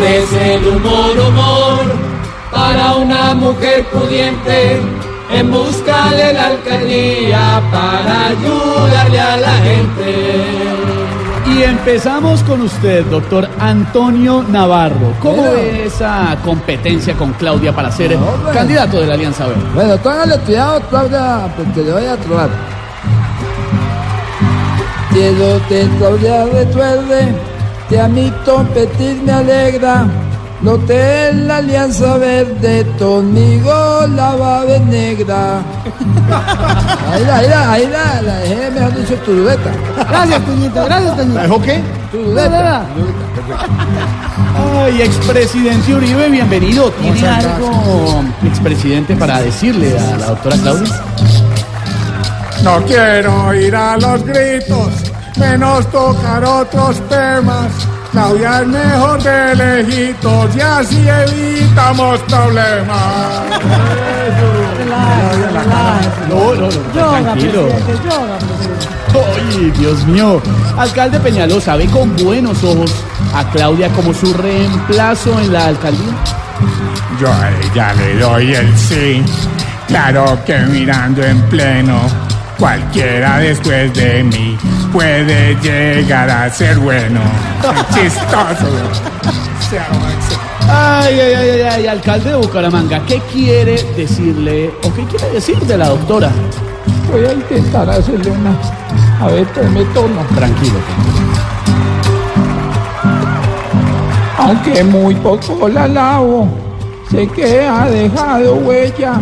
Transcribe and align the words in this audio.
Este 0.00 0.18
es 0.18 0.32
el 0.32 0.68
humor, 0.68 1.10
humor, 1.28 1.80
para 2.52 2.94
una 2.94 3.34
mujer 3.34 3.84
pudiente 3.86 4.80
en 5.28 5.50
busca 5.50 6.10
de 6.12 6.32
la 6.34 6.46
alcaldía 6.46 7.60
para 7.72 8.28
ayudarle 8.28 9.20
a 9.20 9.36
la 9.38 9.52
gente. 9.54 10.36
Y 11.46 11.62
empezamos 11.64 12.44
con 12.44 12.62
usted, 12.62 13.06
doctor 13.06 13.48
Antonio 13.58 14.44
Navarro. 14.48 15.14
¿Cómo 15.20 15.42
ve 15.50 15.86
esa 15.86 16.36
competencia 16.44 17.14
con 17.14 17.32
Claudia 17.32 17.74
para 17.74 17.90
ser 17.90 18.16
bueno. 18.16 18.52
candidato 18.52 19.00
de 19.00 19.06
la 19.08 19.14
Alianza 19.14 19.48
Verde? 19.48 19.62
Bueno, 19.74 19.96
póngale 19.96 20.38
cuidado, 20.38 20.80
Claudia, 20.88 21.52
porque 21.56 21.82
le 21.82 21.92
voy 21.92 22.06
a 22.06 22.16
trobar. 22.16 22.50
Quiero 25.10 25.58
te 25.68 25.88
Claudia 25.98 26.44
recuerde 26.44 27.57
que 27.88 28.00
a 28.00 28.08
mí 28.08 28.32
competir 28.44 29.20
me 29.22 29.32
alegra. 29.32 30.06
No 30.60 30.76
te 30.76 31.32
la 31.32 31.58
alianza 31.58 32.16
verde, 32.18 32.84
conmigo 32.98 33.72
la 34.16 34.34
va 34.34 34.64
de 34.64 34.80
negra. 34.80 35.62
Ahí 37.12 37.24
la, 37.24 37.36
ahí 37.36 37.48
la, 37.48 37.72
ahí 37.72 37.86
la, 37.86 38.22
la 38.22 38.34
dejé, 38.38 38.70
mejor 38.72 38.94
dicho, 38.96 39.14
turuleta. 39.24 39.70
Gracias, 40.08 40.44
Toñito, 40.44 40.84
gracias, 40.84 41.16
Toñito. 41.16 41.40
¿Dejó 41.40 41.62
qué? 41.62 41.80
Turuleta. 42.10 42.82
Ay, 44.82 45.02
expresidente 45.02 45.94
Uribe, 45.94 46.28
bienvenido. 46.28 46.90
¿Tiene 46.90 47.28
algo, 47.28 48.24
expresidente, 48.44 49.14
para 49.14 49.40
decirle 49.40 49.96
a 49.96 50.16
la 50.16 50.26
doctora 50.26 50.56
Claudia? 50.56 50.92
No 52.64 52.82
quiero 52.84 53.54
ir 53.54 53.76
a 53.76 53.96
los 53.96 54.24
gritos, 54.24 55.07
menos 55.38 55.90
tocar 55.90 56.44
otros 56.44 57.00
temas. 57.08 57.72
Claudia 58.12 58.60
es 58.60 58.66
mejor 58.66 59.22
de 59.22 59.54
lejitos 59.54 60.56
y 60.56 60.60
así 60.60 61.08
evitamos 61.08 62.20
problemas. 62.20 63.42
No, 66.28 66.54
no, 66.54 66.60
no, 66.60 66.94
Yoga, 66.94 67.22
tranquilo. 67.22 67.68
Dios 69.78 70.04
mío. 70.06 70.40
Alcalde 70.76 71.20
Peñalosa, 71.20 71.76
¿ve 71.76 71.86
con 71.86 72.16
buenos 72.16 72.62
ojos 72.64 72.92
a 73.34 73.44
Claudia 73.50 73.88
como 73.90 74.14
su 74.14 74.32
reemplazo 74.34 75.38
en 75.40 75.52
la 75.52 75.66
alcaldía? 75.66 76.14
Yo 77.20 77.32
a 77.32 77.50
ella 77.50 77.94
le 77.94 78.18
doy 78.18 78.54
el 78.54 78.78
sí. 78.78 79.22
Claro 79.86 80.38
que 80.44 80.58
mirando 80.58 81.22
en 81.22 81.40
pleno, 81.42 82.00
cualquiera 82.58 83.38
después 83.38 83.92
de 83.94 84.24
mí 84.24 84.58
puede 84.92 85.54
llegar 85.56 86.28
a 86.28 86.50
ser 86.50 86.78
bueno. 86.78 87.20
Chistoso. 87.94 88.66
Ay, 90.70 91.20
ay, 91.20 91.34
ay, 91.34 91.50
ay, 91.50 91.60
ay, 91.60 91.86
alcalde 91.86 92.30
de 92.30 92.36
Bucaramanga, 92.36 93.00
¿qué 93.06 93.20
quiere 93.32 93.82
decirle 93.96 94.70
o 94.82 94.92
qué 94.92 95.04
quiere 95.04 95.30
decir 95.30 95.58
de 95.60 95.78
la 95.78 95.88
doctora? 95.88 96.30
Voy 97.10 97.24
a 97.24 97.32
intentar 97.32 97.88
hacerle 97.88 98.30
una. 98.30 98.54
A 99.20 99.28
ver, 99.28 99.46
me 99.72 99.84
tono. 99.94 100.22
Tranquilo. 100.34 100.78
Aunque 104.36 104.84
muy 104.84 105.14
poco 105.16 105.68
la 105.68 105.88
lavo, 105.88 106.48
sé 107.10 107.26
que 107.28 107.66
ha 107.66 107.86
dejado 107.86 108.54
huella. 108.56 109.20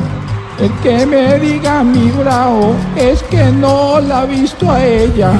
El 0.58 0.72
que 0.82 1.04
me 1.04 1.38
diga 1.38 1.82
mi 1.84 2.10
bravo 2.12 2.74
es 2.96 3.22
que 3.24 3.44
no 3.52 4.00
la 4.00 4.20
ha 4.20 4.24
visto 4.24 4.70
a 4.70 4.82
ella. 4.82 5.32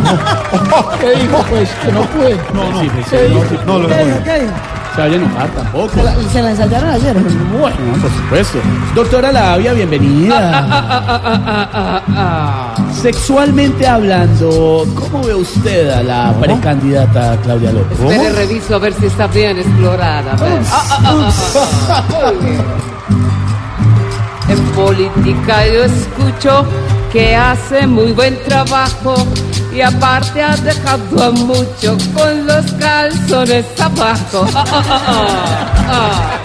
¿Qué 1.01 1.11
dijo? 1.11 1.39
Pues 1.49 1.71
que 1.83 1.93
no 1.93 2.03
puede. 2.03 2.37
No, 2.53 2.71
no, 2.71 2.81
sí, 2.81 2.91
sí, 2.97 3.03
¿Qué 3.11 3.23
dijo? 3.29 3.45
no, 3.67 3.79
no, 3.79 3.89
¿Qué 3.89 4.05
dijo? 4.05 4.19
¿Qué 4.25 4.41
dijo? 4.41 4.53
se 4.95 5.03
vaya 5.03 5.15
a 5.15 5.17
enojar 5.19 5.49
tampoco. 5.51 5.91
¿Se 5.95 6.03
la, 6.03 6.15
se 6.33 6.43
la 6.43 6.51
ensayaron 6.51 6.91
ayer? 6.91 7.17
Bueno, 7.59 7.77
por 8.01 8.11
supuesto. 8.11 8.59
Doctora 8.95 9.31
Lavia, 9.31 9.73
bienvenida. 9.75 10.35
Sexualmente 13.03 13.87
hablando, 13.87 14.87
¿cómo 14.95 15.23
ve 15.25 15.35
usted 15.35 15.91
a 15.91 16.03
la 16.03 16.35
precandidata 16.41 17.37
Claudia 17.43 17.73
López? 17.73 18.01
Espere, 18.01 18.33
reviso 18.33 18.75
a 18.75 18.79
ver 18.79 18.95
si 18.95 19.07
está 19.07 19.27
bien 19.27 19.59
explorada. 19.59 20.35
Ah, 20.41 20.61
ah, 20.71 20.99
ah, 21.05 21.31
ah, 21.91 22.05
ah. 22.11 22.33
Muy 22.33 22.51
bien. 22.51 22.96
En 24.49 24.59
política 24.75 25.67
yo 25.67 25.85
escucho 25.85 26.65
que 27.13 27.35
hace 27.35 27.87
muy 27.87 28.13
buen 28.13 28.39
trabajo 28.45 29.15
y 29.75 29.81
aparte 29.81 30.43
ha 30.43 30.57
dejado 30.57 31.25
a 31.25 31.31
mucho 31.31 31.97
con 32.15 32.47
los 32.47 32.73
calzones 32.73 33.67
abajo. 33.81 34.47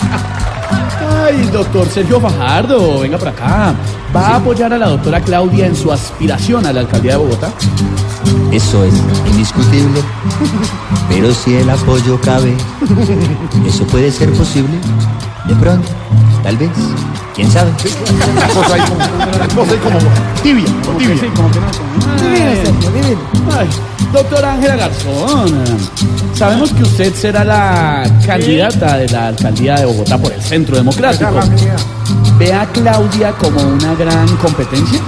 Ay, 1.23 1.49
doctor 1.51 1.87
Sergio 1.87 2.19
Fajardo, 2.19 2.99
venga 2.99 3.17
por 3.17 3.29
acá. 3.29 3.73
¿Va 4.15 4.27
a 4.27 4.35
apoyar 4.37 4.73
a 4.73 4.77
la 4.77 4.89
doctora 4.89 5.21
Claudia 5.21 5.67
en 5.67 5.75
su 5.75 5.91
aspiración 5.91 6.65
a 6.65 6.73
la 6.73 6.81
alcaldía 6.81 7.13
de 7.13 7.17
Bogotá? 7.17 7.51
Eso 8.51 8.83
es 8.83 8.93
indiscutible. 9.27 10.01
Pero 11.07 11.33
si 11.33 11.55
el 11.55 11.69
apoyo 11.69 12.19
cabe, 12.21 12.55
eso 13.67 13.85
puede 13.87 14.11
ser 14.11 14.31
posible. 14.33 14.77
De 15.47 15.55
pronto, 15.55 15.87
tal 16.43 16.57
vez. 16.57 16.69
¿Quién 17.35 17.51
sabe? 17.51 17.71
Una 18.33 18.47
cosa 18.47 18.75
ahí 18.75 18.81
como, 18.81 18.95
una 18.95 19.47
cosa 19.55 19.71
ahí 19.71 19.79
como 19.79 19.99
tibia, 20.43 20.65
como 20.85 20.97
tibia. 20.97 21.17
Sí, 21.17 21.27
como 21.35 21.51
que 21.51 21.59
no. 21.59 21.67
Ay, 23.57 23.69
doctora 24.13 24.53
Ángela 24.53 24.75
Garzón, 24.75 25.63
sabemos 26.35 26.71
que 26.71 26.83
usted 26.83 27.13
será 27.13 27.43
la 27.43 28.03
candidata 28.25 28.97
de 28.97 29.09
la 29.09 29.27
alcaldía 29.27 29.75
de 29.77 29.85
Bogotá 29.85 30.17
por 30.17 30.31
el 30.31 30.41
Centro 30.41 30.75
Democrático. 30.77 31.31
¿Ve 32.37 32.53
a 32.53 32.65
Claudia 32.67 33.31
como 33.33 33.61
una 33.61 33.95
gran 33.95 34.27
competencia? 34.37 34.99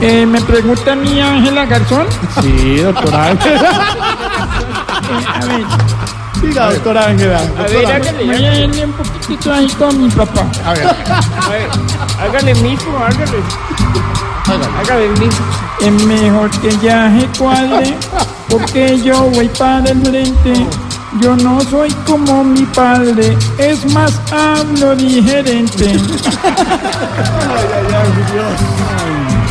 Eh, 0.00 0.24
¿Me 0.24 0.40
pregunta 0.40 0.92
a 0.92 0.96
mí 0.96 1.20
Ángela 1.20 1.66
Garzón? 1.66 2.06
Sí, 2.40 2.76
doctora 2.78 3.26
Ángela. 3.28 3.70
A 5.10 5.44
ver, 5.46 5.64
Diga, 6.42 6.72
doctora 6.72 7.06
Ángela. 7.06 7.40
voy 8.24 8.44
a 8.44 8.60
irle 8.60 8.84
un 8.86 8.92
poquitito 8.92 9.52
ahí 9.52 9.68
con 9.68 10.02
mi 10.02 10.08
papá. 10.10 10.46
Hágale 12.18 12.54
mismo, 12.54 12.98
hágale. 12.98 13.42
Hágale 14.80 15.08
mismo. 15.10 15.46
Es 15.80 15.92
mejor 16.04 16.50
que 16.60 16.76
ya 16.78 17.10
se 17.18 17.26
cuadre, 17.38 17.96
porque 18.48 19.00
yo 19.00 19.22
voy 19.30 19.48
para 19.50 19.90
el 19.90 20.00
frente. 20.02 20.66
Yo 21.20 21.34
no 21.36 21.60
soy 21.62 21.90
como 22.06 22.44
mi 22.44 22.64
padre, 22.66 23.36
es 23.58 23.84
más 23.92 24.12
hablo 24.30 24.94
diferente. 24.94 25.86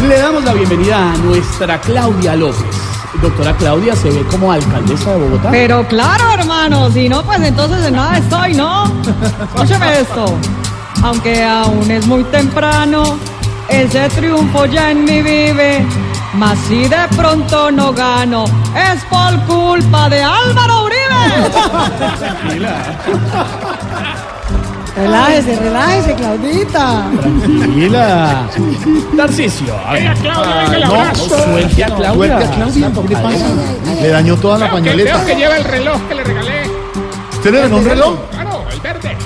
Le 0.07 0.17
damos 0.17 0.43
la 0.45 0.53
bienvenida 0.53 1.11
a 1.11 1.17
nuestra 1.17 1.81
Claudia 1.81 2.35
López. 2.37 2.88
Doctora 3.21 3.53
Claudia, 3.57 3.95
¿se 3.95 4.09
ve 4.09 4.23
como 4.31 4.51
alcaldesa 4.51 5.11
de 5.11 5.17
Bogotá? 5.17 5.51
Pero 5.51 5.85
claro, 5.87 6.23
hermano, 6.33 6.89
si 6.91 7.09
no, 7.09 7.21
pues 7.23 7.41
entonces 7.41 7.85
en 7.85 7.95
nada 7.95 8.17
estoy, 8.17 8.53
¿no? 8.53 8.85
Escúcheme 9.43 9.99
esto. 9.99 10.25
Aunque 11.03 11.43
aún 11.43 11.91
es 11.91 12.05
muy 12.07 12.23
temprano, 12.25 13.19
ese 13.67 14.07
triunfo 14.09 14.65
ya 14.65 14.91
en 14.91 15.03
mí 15.03 15.21
vive. 15.21 15.85
Mas 16.35 16.57
si 16.67 16.87
de 16.87 17.07
pronto 17.17 17.71
no 17.71 17.91
gano, 17.91 18.45
es 18.75 19.03
por 19.05 19.37
culpa 19.45 20.07
de 20.09 20.23
Álvaro 20.23 20.83
Uribe. 20.85 20.99
Relájese, 24.99 25.55
relájese, 25.55 26.13
Claudita. 26.15 27.03
Tranquila. 27.21 28.47
Tarcisio. 29.15 29.73
a 29.77 29.93
ver. 29.93 30.17
no, 30.23 31.15
suelte 31.15 31.83
a 31.83 31.87
Claudia. 31.87 32.39
Suelte 32.39 32.45
a 32.45 32.49
Claudia, 32.49 32.91
¿qué 33.07 33.15
le 33.15 33.21
pasa? 33.21 33.45
Le 34.01 34.07
dañó 34.09 34.35
toda 34.37 34.57
la 34.57 34.71
pañoleta. 34.71 35.13
Creo 35.13 35.25
que 35.25 35.35
lleva 35.35 35.57
el 35.57 35.63
reloj 35.63 36.01
que 36.09 36.15
le 36.15 36.23
regalé. 36.23 36.61
¿Usted 37.31 37.51
le 37.51 37.61
regaló 37.61 37.77
un 37.77 37.85
reloj? 37.85 38.19
Claro, 38.31 38.65
el 38.71 38.81
verde. 38.81 39.17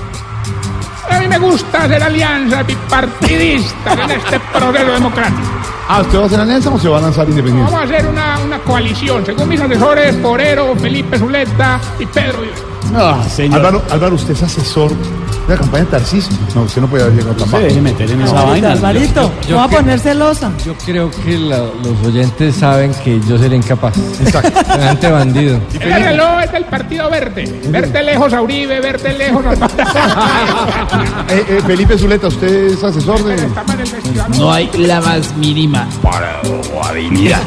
A 1.10 1.20
mí 1.20 1.28
me 1.28 1.40
gusta 1.40 1.88
ser 1.88 2.04
alianza 2.04 2.64
bipartidista 2.64 3.94
en 3.94 4.12
este 4.12 4.40
proceso 4.40 4.92
democrático. 4.92 5.48
Ah, 5.90 6.02
¿usted 6.02 6.18
va 6.18 6.24
a 6.24 6.26
hacer 6.28 6.40
alianza 6.40 6.70
o 6.70 6.80
se 6.80 6.88
va 6.88 6.98
a 7.00 7.02
lanzar 7.02 7.28
independiente? 7.28 7.72
Vamos 7.72 7.92
a 7.92 7.94
hacer 7.94 8.08
una, 8.08 8.40
una 8.40 8.60
coalición, 8.60 9.26
según 9.26 9.50
mis 9.50 9.60
asesores, 9.60 10.16
Forero, 10.22 10.76
Felipe 10.76 11.18
Zuleta 11.18 11.80
y 12.00 12.06
Pedro 12.06 12.42
Vives. 12.42 12.73
Ah, 12.96 13.24
señor. 13.30 13.60
Álvaro, 13.60 13.82
Álvaro, 13.92 14.16
usted 14.16 14.32
es 14.34 14.44
asesor 14.44 14.92
de 14.92 15.54
la 15.54 15.58
campaña 15.58 15.84
de 15.86 15.92
Tarcisio. 15.92 16.38
No, 16.56 16.62
usted 16.64 16.82
no 16.82 16.88
puede 16.88 17.04
haber 17.04 17.16
llegado 17.16 17.36
tan 17.36 17.52
bajo. 17.52 17.64
deje 17.64 17.82
meter 17.82 18.10
en 18.12 18.22
esa 18.22 18.44
vaina. 18.44 18.72
Alvarito, 18.74 19.32
yo 19.48 19.52
no 19.52 19.58
va 19.58 19.64
a 19.64 19.68
poner 19.70 20.00
celosa. 20.00 20.52
Yo 20.66 20.74
creo 20.86 21.10
que 21.12 21.38
la- 21.38 21.58
los 21.58 22.06
oyentes 22.08 22.56
saben 22.56 22.94
que 23.04 23.20
yo 23.28 23.38
seré 23.38 23.56
incapaz. 23.58 23.94
Exacto. 24.22 24.52
Semejante 24.72 25.12
bandido. 25.12 25.60
El 25.80 25.94
reloj 26.04 26.42
es 26.44 26.52
del 26.52 26.66
Partido 26.66 27.10
Verde. 27.10 27.62
Verte 27.68 28.04
lejos 28.04 28.34
a 28.34 28.42
Uribe, 28.42 28.80
verte 28.80 29.14
lejos 29.14 29.44
a... 29.46 29.54
Eh, 31.30 31.46
eh, 31.50 31.62
Felipe 31.66 31.98
Zuleta, 31.98 32.28
¿usted 32.28 32.68
es 32.74 32.84
asesor 32.84 33.24
de...? 33.24 33.36
Estamos 33.36 33.74
en 33.74 33.80
el 33.80 33.88
festival. 33.88 34.32
No 34.38 34.52
hay 34.52 34.70
la 34.78 35.02
más 35.02 35.36
mínima 35.38 35.88
probabilidad. 36.02 37.42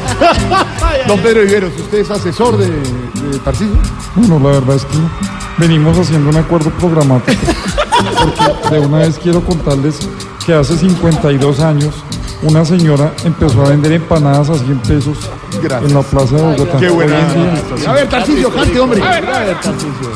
Don 1.07 1.19
Pedro 1.19 1.41
Viveros, 1.41 1.71
¿usted 1.77 1.99
es 1.99 2.11
asesor 2.11 2.57
de, 2.57 2.67
de 2.67 3.39
Tarcisio? 3.43 3.77
Bueno, 4.15 4.39
la 4.39 4.59
verdad 4.59 4.75
es 4.75 4.85
que 4.85 4.97
venimos 5.57 5.97
haciendo 5.97 6.29
un 6.29 6.37
acuerdo 6.37 6.69
programático. 6.71 7.41
Porque 8.19 8.75
de 8.75 8.79
una 8.79 8.99
vez 8.99 9.19
quiero 9.21 9.41
contarles 9.41 10.07
que 10.45 10.53
hace 10.53 10.77
52 10.77 11.59
años 11.59 11.93
una 12.43 12.63
señora 12.63 13.13
empezó 13.23 13.65
a 13.65 13.69
vender 13.69 13.93
empanadas 13.93 14.49
a 14.49 14.55
100 14.55 14.79
pesos 14.79 15.17
en 15.63 15.93
la 15.93 16.01
plaza 16.01 16.35
de 16.35 16.41
Bogotá. 16.43 16.77
Qué 16.77 16.89
buena. 16.89 17.17
A 17.87 17.93
ver, 17.93 18.07
Tarcisio, 18.07 18.53
cante, 18.53 18.79
hombre. 18.79 19.01
A 19.01 19.09
ver, 19.09 19.25
a 19.29 19.39
ver, 19.39 19.61
Tarcisio. 19.61 20.11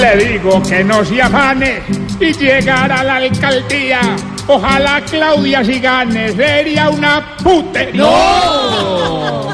Le 0.00 0.16
digo 0.16 0.62
que 0.62 0.82
no 0.82 1.04
se 1.04 1.20
afane 1.20 1.82
y 2.18 2.32
llegar 2.32 2.90
a 2.90 3.04
la 3.04 3.16
alcaldía. 3.16 4.00
Ojalá 4.46 5.02
Claudia 5.04 5.62
si 5.62 5.78
gane, 5.78 6.32
sería 6.32 6.88
una 6.88 7.36
putería. 7.36 8.02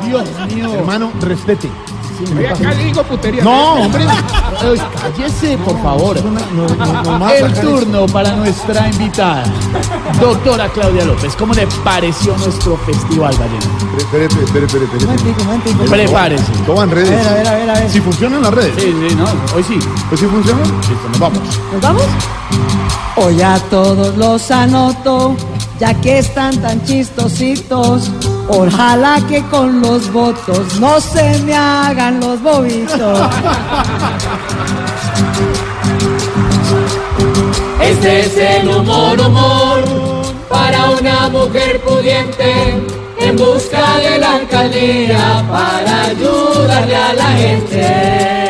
Dios 0.04 0.28
mío. 0.54 0.74
Hermano, 0.74 1.12
respete. 1.20 1.68
Yo 2.18 2.48
acá 2.48 2.74
digo 2.74 3.02
putería. 3.02 3.42
No, 3.44 3.74
hombre. 3.74 4.06
Ay, 4.08 4.80
Cállese, 5.02 5.58
por 5.58 5.80
favor. 5.82 6.16
El 6.16 7.52
turno 7.60 8.06
para 8.06 8.32
nuestra 8.32 8.88
invitada, 8.88 9.44
doctora 10.20 10.68
Claudia 10.70 11.04
López. 11.04 11.34
¿Cómo 11.36 11.52
le 11.54 11.66
pareció 11.84 12.36
nuestro 12.38 12.76
festival 12.78 13.34
Vallenato? 13.38 13.66
espere, 13.98 14.24
espere, 14.26 14.64
espere. 14.66 15.04
Momentico, 15.04 15.44
momentico. 15.44 15.84
Prepárese. 15.84 16.44
¿Cómo 16.66 16.82
en 16.82 16.90
A 16.90 16.94
redes? 16.94 17.26
a 17.26 17.34
ver, 17.34 17.46
a 17.48 17.54
ver, 17.54 17.70
a 17.70 17.74
ver. 17.74 17.90
Si 17.90 18.00
funcionan 18.00 18.42
las 18.42 18.54
redes. 18.54 18.72
Sí, 18.76 18.94
sí, 19.08 19.14
no, 19.14 19.24
hoy 19.54 19.62
sí. 19.62 19.78
Pues 20.08 20.20
si 20.20 20.26
funcionan. 20.26 20.64
Listo, 20.64 21.08
nos 21.10 21.18
vamos. 21.18 21.40
¿Nos 21.72 21.80
vamos? 21.82 22.02
Hoy 23.16 23.40
a 23.42 23.58
todos 23.70 24.16
los 24.16 24.50
anoto, 24.50 25.34
ya 25.78 25.94
que 25.94 26.18
están 26.18 26.56
tan 26.60 26.84
chistositos. 26.84 28.10
Ojalá 28.48 29.20
que 29.28 29.42
con 29.44 29.80
los 29.80 30.10
votos 30.12 30.80
no 30.80 31.00
se 31.00 31.38
me 31.40 31.54
hagan 31.54 32.20
los 32.20 32.40
bobitos. 32.42 33.30
Este 37.80 38.20
es 38.20 38.36
el 38.36 38.68
humor, 38.68 39.20
humor, 39.20 39.84
para 40.48 40.90
una 40.90 41.28
mujer 41.28 41.80
pudiente 41.80 42.74
en 43.18 43.36
busca 43.36 43.98
de 43.98 44.18
la 44.18 44.34
alcaldía 44.36 45.44
para 45.48 46.04
ayudarle 46.06 46.96
a 46.96 47.12
la 47.14 47.28
gente. 47.32 48.45